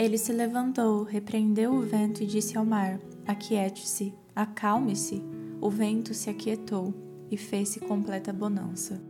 [0.00, 5.22] Ele se levantou, repreendeu o vento e disse ao mar: Aquiete-se, acalme-se.
[5.60, 6.94] O vento se aquietou
[7.30, 9.09] e fez-se completa bonança.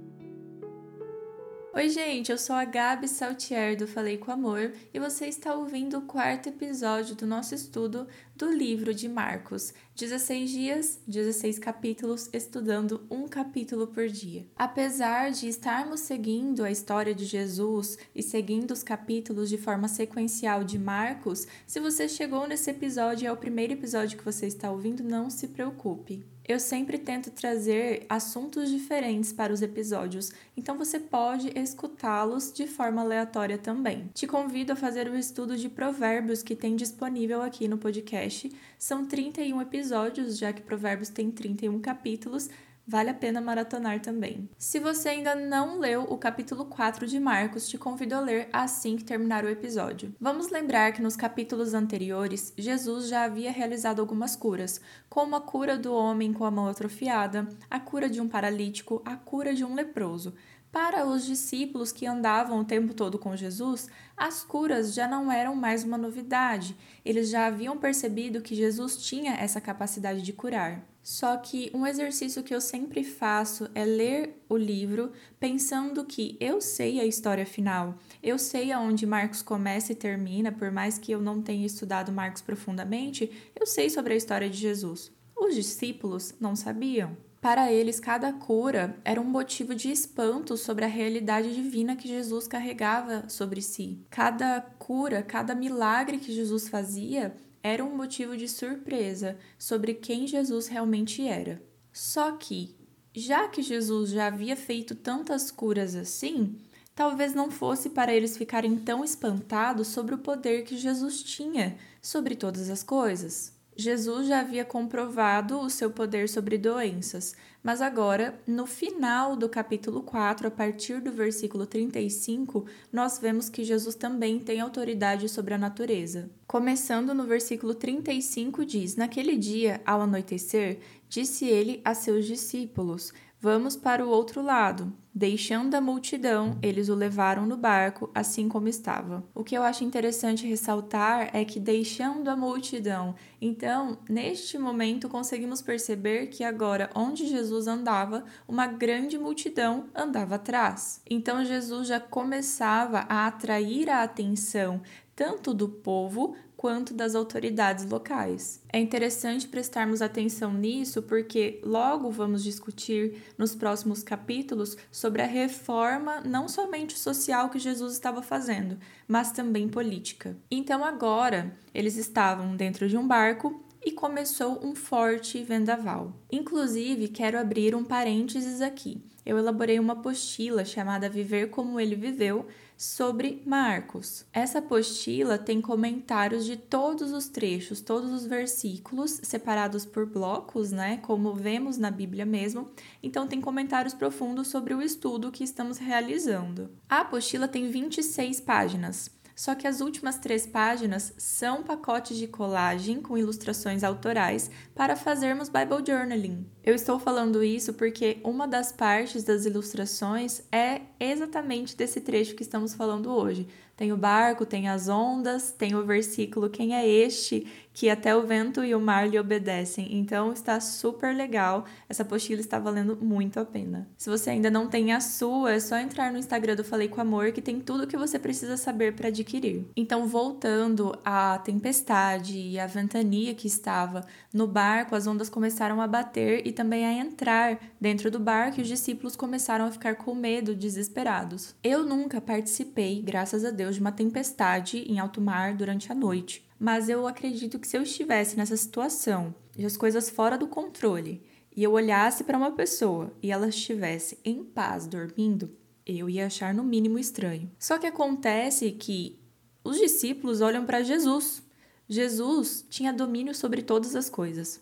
[1.72, 5.98] Oi, gente, eu sou a Gabi Saltier do Falei com Amor e você está ouvindo
[5.98, 9.72] o quarto episódio do nosso estudo do livro de Marcos.
[9.94, 14.48] 16 dias, 16 capítulos, estudando um capítulo por dia.
[14.56, 20.64] Apesar de estarmos seguindo a história de Jesus e seguindo os capítulos de forma sequencial
[20.64, 24.72] de Marcos, se você chegou nesse episódio e é o primeiro episódio que você está
[24.72, 30.98] ouvindo, não se preocupe eu sempre tento trazer assuntos diferentes para os episódios, então você
[30.98, 34.10] pode escutá-los de forma aleatória também.
[34.12, 38.50] Te convido a fazer o estudo de Provérbios que tem disponível aqui no podcast.
[38.76, 42.50] São 31 episódios, já que Provérbios tem 31 capítulos
[42.86, 44.48] Vale a pena maratonar também.
[44.58, 48.96] Se você ainda não leu o capítulo 4 de Marcos, te convido a ler assim
[48.96, 50.14] que terminar o episódio.
[50.20, 55.78] Vamos lembrar que nos capítulos anteriores, Jesus já havia realizado algumas curas, como a cura
[55.78, 59.74] do homem com a mão atrofiada, a cura de um paralítico, a cura de um
[59.74, 60.34] leproso.
[60.72, 65.56] Para os discípulos que andavam o tempo todo com Jesus, as curas já não eram
[65.56, 66.76] mais uma novidade.
[67.04, 70.89] Eles já haviam percebido que Jesus tinha essa capacidade de curar.
[71.02, 76.60] Só que um exercício que eu sempre faço é ler o livro pensando que eu
[76.60, 81.20] sei a história final, eu sei aonde Marcos começa e termina, por mais que eu
[81.20, 85.10] não tenha estudado Marcos profundamente, eu sei sobre a história de Jesus.
[85.36, 87.16] Os discípulos não sabiam.
[87.40, 92.46] Para eles, cada cura era um motivo de espanto sobre a realidade divina que Jesus
[92.46, 94.04] carregava sobre si.
[94.10, 100.66] Cada cura, cada milagre que Jesus fazia era um motivo de surpresa sobre quem Jesus
[100.66, 101.62] realmente era.
[101.92, 102.74] Só que,
[103.14, 106.56] já que Jesus já havia feito tantas curas assim,
[106.94, 112.34] talvez não fosse para eles ficarem tão espantados sobre o poder que Jesus tinha sobre
[112.34, 113.59] todas as coisas.
[113.80, 120.02] Jesus já havia comprovado o seu poder sobre doenças, mas agora, no final do capítulo
[120.02, 125.58] 4, a partir do versículo 35, nós vemos que Jesus também tem autoridade sobre a
[125.58, 126.30] natureza.
[126.46, 133.74] Começando no versículo 35, diz: Naquele dia, ao anoitecer, disse ele a seus discípulos: Vamos
[133.74, 134.92] para o outro lado.
[135.14, 139.24] Deixando a multidão, eles o levaram no barco, assim como estava.
[139.34, 145.62] O que eu acho interessante ressaltar é que, deixando a multidão, então, neste momento, conseguimos
[145.62, 151.00] perceber que agora, onde Jesus andava, uma grande multidão andava atrás.
[151.08, 154.82] Então, Jesus já começava a atrair a atenção
[155.20, 158.62] tanto do povo quanto das autoridades locais.
[158.72, 166.22] É interessante prestarmos atenção nisso porque logo vamos discutir nos próximos capítulos sobre a reforma
[166.22, 170.34] não somente social que Jesus estava fazendo, mas também política.
[170.50, 176.14] Então agora eles estavam dentro de um barco e começou um forte vendaval.
[176.32, 179.02] Inclusive, quero abrir um parênteses aqui.
[179.24, 182.46] Eu elaborei uma apostila chamada Viver como ele viveu
[182.80, 184.24] sobre Marcos.
[184.32, 190.96] Essa apostila tem comentários de todos os trechos, todos os versículos, separados por blocos, né?
[190.96, 192.70] Como vemos na Bíblia mesmo.
[193.02, 196.70] Então, tem comentários profundos sobre o estudo que estamos realizando.
[196.88, 199.10] A apostila tem 26 páginas.
[199.40, 205.48] Só que as últimas três páginas são pacotes de colagem com ilustrações autorais para fazermos
[205.48, 206.46] Bible Journaling.
[206.70, 212.44] Eu estou falando isso porque uma das partes das ilustrações é exatamente desse trecho que
[212.44, 213.48] estamos falando hoje.
[213.80, 218.26] Tem o barco, tem as ondas, tem o versículo: Quem é este que até o
[218.26, 219.96] vento e o mar lhe obedecem?
[219.96, 221.64] Então está super legal.
[221.88, 223.88] Essa apostila está valendo muito a pena.
[223.96, 227.00] Se você ainda não tem a sua, é só entrar no Instagram do Falei com
[227.00, 229.64] Amor que tem tudo o que você precisa saber para adquirir.
[229.74, 235.86] Então, voltando à tempestade e à ventania que estava no barco, as ondas começaram a
[235.86, 240.14] bater e também a entrar dentro do barco e os discípulos começaram a ficar com
[240.14, 241.54] medo, desesperados.
[241.64, 246.46] Eu nunca participei, graças a Deus de uma tempestade em alto mar durante a noite.
[246.58, 251.22] Mas eu acredito que se eu estivesse nessa situação, de as coisas fora do controle,
[251.56, 255.50] e eu olhasse para uma pessoa e ela estivesse em paz dormindo,
[255.86, 257.50] eu ia achar no mínimo estranho.
[257.58, 259.18] Só que acontece que
[259.64, 261.42] os discípulos olham para Jesus.
[261.88, 264.60] Jesus tinha domínio sobre todas as coisas.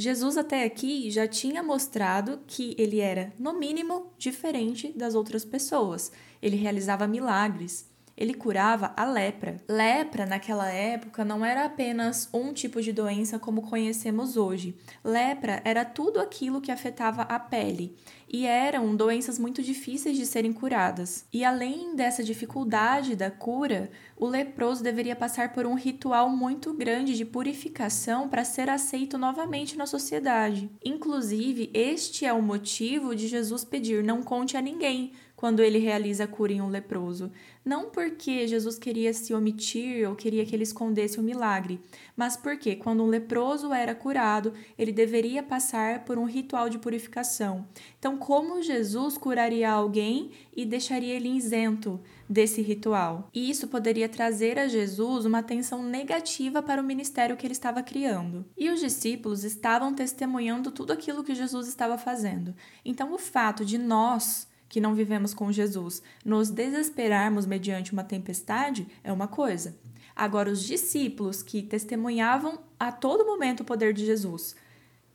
[0.00, 6.10] Jesus até aqui já tinha mostrado que ele era, no mínimo, diferente das outras pessoas.
[6.40, 9.56] Ele realizava milagres, ele curava a lepra.
[9.68, 14.76] Lepra, naquela época, não era apenas um tipo de doença como conhecemos hoje.
[15.04, 17.96] Lepra era tudo aquilo que afetava a pele.
[18.32, 21.24] e eram doenças muito difíceis de serem curadas.
[21.32, 27.16] E além dessa dificuldade da cura, o leproso deveria passar por um ritual muito grande
[27.16, 30.70] de purificação para ser aceito novamente na sociedade.
[30.84, 36.24] Inclusive, este é o motivo de Jesus pedir: não conte a ninguém quando ele realiza
[36.24, 37.32] a cura em um leproso.
[37.64, 41.80] Não porque Jesus queria se omitir ou queria que ele escondesse o milagre,
[42.14, 47.66] mas porque quando um leproso era curado, ele deveria passar por um ritual de purificação.
[47.98, 51.98] Então, como Jesus curaria alguém e deixaria ele isento
[52.28, 53.30] desse ritual?
[53.32, 57.82] E isso poderia trazer a Jesus uma atenção negativa para o ministério que ele estava
[57.82, 58.44] criando.
[58.58, 62.54] E os discípulos estavam testemunhando tudo aquilo que Jesus estava fazendo.
[62.84, 68.86] Então, o fato de nós que não vivemos com Jesus, nos desesperarmos mediante uma tempestade
[69.04, 69.76] é uma coisa.
[70.14, 74.54] Agora, os discípulos que testemunhavam a todo momento o poder de Jesus,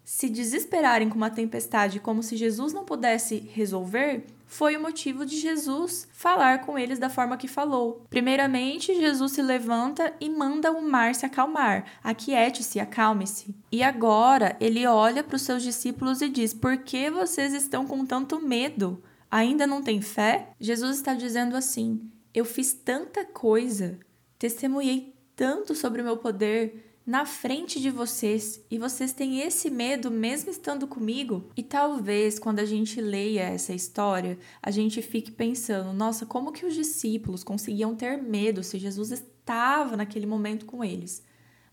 [0.04, 5.40] se desesperarem com uma tempestade como se Jesus não pudesse resolver, foi o motivo de
[5.40, 8.06] Jesus falar com eles da forma que falou.
[8.10, 11.86] Primeiramente, Jesus se levanta e manda o mar se acalmar.
[12.04, 13.56] Aquiete-se, acalme-se.
[13.72, 18.06] E agora ele olha para os seus discípulos e diz: Por que vocês estão com
[18.06, 19.02] tanto medo?
[19.36, 20.54] Ainda não tem fé?
[20.58, 24.00] Jesus está dizendo assim: eu fiz tanta coisa,
[24.40, 30.10] testemunhei tanto sobre o meu poder na frente de vocês e vocês têm esse medo
[30.10, 31.50] mesmo estando comigo?
[31.56, 36.66] E talvez quando a gente leia essa história, a gente fique pensando: nossa, como que
[36.66, 41.22] os discípulos conseguiam ter medo se Jesus estava naquele momento com eles?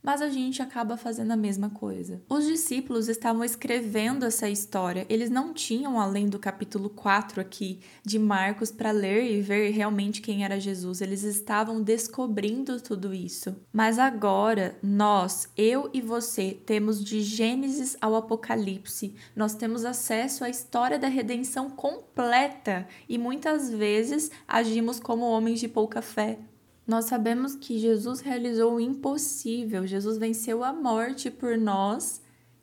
[0.02, 2.20] Mas a gente acaba fazendo a mesma coisa.
[2.28, 8.18] Os discípulos estavam escrevendo essa história, eles não tinham, além do capítulo 4 aqui de
[8.18, 13.54] Marcos, para ler e ver realmente quem era Jesus, eles estavam descobrindo tudo isso.
[13.72, 20.50] Mas agora, nós, eu e você, temos de Gênesis ao Apocalipse, nós temos acesso à
[20.50, 26.38] história da redenção completa e muitas vezes agimos como homens de pouca fé,
[26.86, 32.20] nós sabemos que Jesus realizou o impossível, Jesus venceu a morte por nós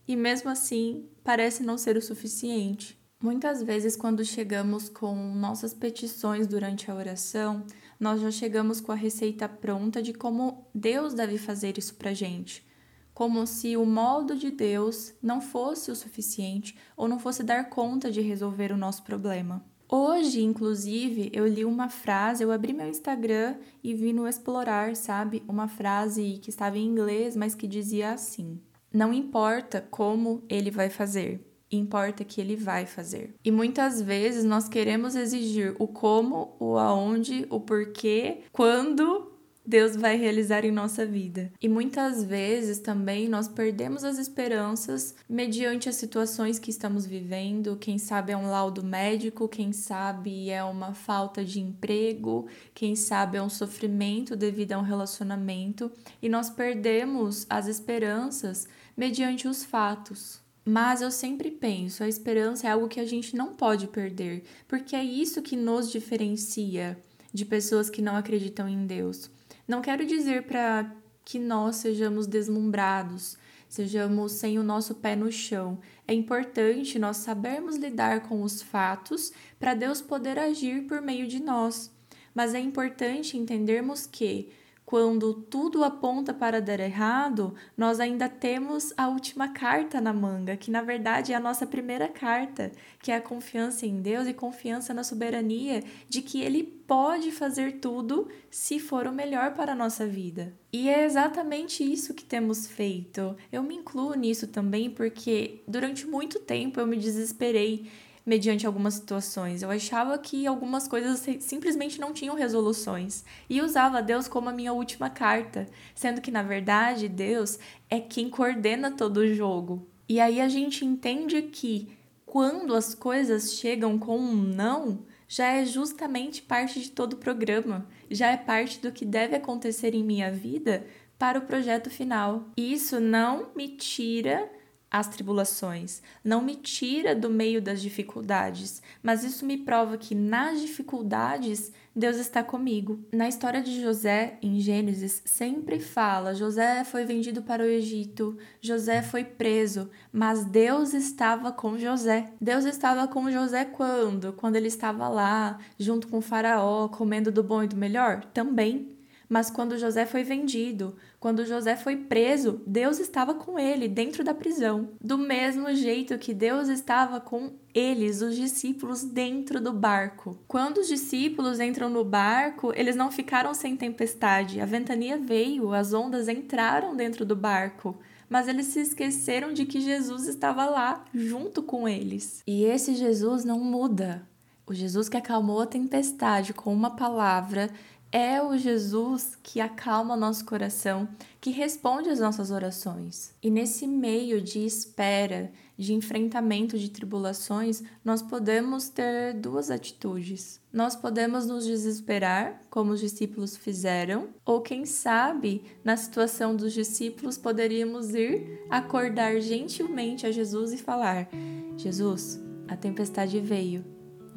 [0.07, 2.99] e mesmo assim parece não ser o suficiente.
[3.21, 7.65] Muitas vezes, quando chegamos com nossas petições durante a oração,
[7.99, 12.65] nós já chegamos com a receita pronta de como Deus deve fazer isso pra gente.
[13.13, 18.09] Como se o modo de Deus não fosse o suficiente ou não fosse dar conta
[18.09, 19.65] de resolver o nosso problema.
[19.91, 25.41] Hoje, inclusive, eu li uma frase, eu abri meu Instagram e vi no Explorar, sabe?
[25.47, 28.61] Uma frase que estava em inglês, mas que dizia assim:
[28.93, 33.33] Não importa como ele vai fazer, importa que ele vai fazer.
[33.43, 39.28] E muitas vezes nós queremos exigir o como, o aonde, o porquê, quando
[39.69, 41.53] Deus vai realizar em nossa vida.
[41.61, 47.77] E muitas vezes também nós perdemos as esperanças mediante as situações que estamos vivendo.
[47.77, 53.37] Quem sabe é um laudo médico, quem sabe é uma falta de emprego, quem sabe
[53.37, 55.91] é um sofrimento devido a um relacionamento.
[56.19, 58.67] E nós perdemos as esperanças
[58.97, 60.41] mediante os fatos.
[60.65, 64.95] Mas eu sempre penso, a esperança é algo que a gente não pode perder, porque
[64.95, 66.97] é isso que nos diferencia
[67.31, 69.29] de pessoas que não acreditam em Deus.
[69.69, 70.91] Não quero dizer para
[71.23, 73.37] que nós sejamos deslumbrados,
[73.67, 75.77] sejamos sem o nosso pé no chão.
[76.07, 81.39] É importante nós sabermos lidar com os fatos para Deus poder agir por meio de
[81.39, 81.91] nós.
[82.33, 84.49] Mas é importante entendermos que
[84.89, 90.71] quando tudo aponta para dar errado, nós ainda temos a última carta na manga, que
[90.71, 94.91] na verdade é a nossa primeira carta, que é a confiança em Deus e confiança
[94.91, 100.07] na soberania de que Ele pode fazer tudo se for o melhor para a nossa
[100.07, 100.51] vida.
[100.73, 103.35] E é exatamente isso que temos feito.
[103.51, 107.91] Eu me incluo nisso também porque durante muito tempo eu me desesperei
[108.25, 109.61] mediante algumas situações.
[109.61, 114.73] Eu achava que algumas coisas simplesmente não tinham resoluções e usava Deus como a minha
[114.73, 117.57] última carta, sendo que na verdade Deus
[117.89, 119.87] é quem coordena todo o jogo.
[120.07, 125.65] E aí a gente entende que quando as coisas chegam com um não, já é
[125.65, 130.31] justamente parte de todo o programa, já é parte do que deve acontecer em minha
[130.31, 130.85] vida
[131.17, 132.45] para o projeto final.
[132.55, 134.49] Isso não me tira
[134.91, 140.61] as tribulações, não me tira do meio das dificuldades, mas isso me prova que nas
[140.61, 142.99] dificuldades Deus está comigo.
[143.11, 149.01] Na história de José, em Gênesis, sempre fala: José foi vendido para o Egito, José
[149.01, 152.31] foi preso, mas Deus estava com José.
[152.39, 154.33] Deus estava com José quando?
[154.33, 158.23] Quando ele estava lá, junto com Faraó, comendo do bom e do melhor?
[158.33, 158.98] Também
[159.29, 164.33] Mas quando José foi vendido, quando José foi preso, Deus estava com ele dentro da
[164.33, 164.89] prisão.
[164.99, 170.39] Do mesmo jeito que Deus estava com eles, os discípulos, dentro do barco.
[170.47, 174.59] Quando os discípulos entram no barco, eles não ficaram sem tempestade.
[174.59, 179.81] A ventania veio, as ondas entraram dentro do barco mas eles se esqueceram de que
[179.81, 182.43] Jesus estava lá junto com eles.
[182.45, 184.29] E esse Jesus não muda.
[184.67, 187.71] O Jesus que acalmou a tempestade com uma palavra
[188.11, 191.07] é o Jesus que acalma nosso coração,
[191.39, 193.33] que responde às nossas orações.
[193.41, 200.59] E nesse meio de espera, de enfrentamento de tribulações, nós podemos ter duas atitudes.
[200.73, 207.37] Nós podemos nos desesperar, como os discípulos fizeram, ou quem sabe, na situação dos discípulos,
[207.37, 211.29] poderíamos ir acordar gentilmente a Jesus e falar:
[211.77, 213.85] Jesus, a tempestade veio,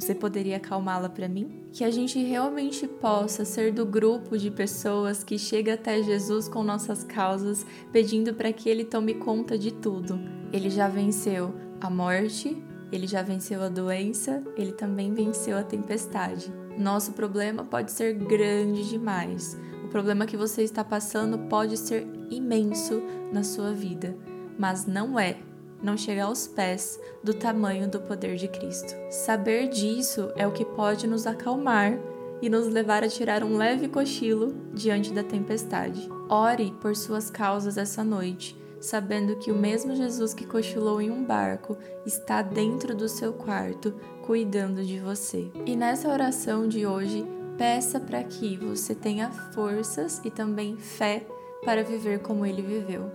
[0.02, 1.64] você poderia acalmá-la para mim?
[1.72, 6.62] Que a gente realmente possa ser do grupo de pessoas que chega até Jesus com
[6.62, 10.18] nossas causas, pedindo para que ele tome conta de tudo.
[10.52, 16.52] Ele já venceu a morte, ele já venceu a doença, ele também venceu a tempestade.
[16.76, 19.56] Nosso problema pode ser grande demais.
[19.84, 23.00] O problema que você está passando pode ser imenso
[23.32, 24.16] na sua vida,
[24.58, 25.36] mas não é
[25.82, 28.94] não chega aos pés do tamanho do poder de Cristo.
[29.10, 31.98] Saber disso é o que pode nos acalmar
[32.40, 36.08] e nos levar a tirar um leve cochilo diante da tempestade.
[36.28, 41.24] Ore por suas causas essa noite, sabendo que o mesmo Jesus que cochilou em um
[41.24, 43.94] barco está dentro do seu quarto,
[44.26, 45.50] cuidando de você.
[45.66, 47.24] E nessa oração de hoje,
[47.56, 51.24] peça para que você tenha forças e também fé
[51.64, 53.10] para viver como ele viveu.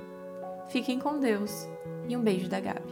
[0.69, 1.67] Fiquem com Deus
[2.07, 2.86] e um beijo da Gabi.